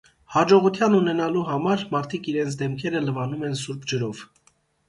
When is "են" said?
3.51-3.57